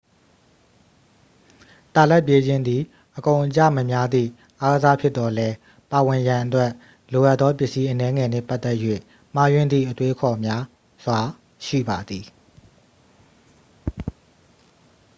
[1.95, 2.81] တာလတ်ပြေးခြင်းသည်
[3.17, 4.29] အကုန်အကျမများသည့်
[4.61, 5.55] အားကစားဖြစ်သော်လည်း
[5.91, 6.69] ပါဝင်ရန်အတွက်
[7.13, 8.77] လိုအပ်သောပစ္စည်းအနည်းငယ်နှင့်ပတ်သက်၍
[9.35, 10.63] မှားယွင်းသည့်အတွေးအခေါ်များ
[11.03, 11.19] စွာ
[11.65, 12.25] ရှိပါသည်